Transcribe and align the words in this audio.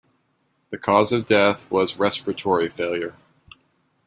The 0.71 0.79
cause 0.79 1.13
of 1.13 1.27
death 1.27 1.69
was 1.69 1.97
respiratory 1.99 2.69
failure. 2.71 3.13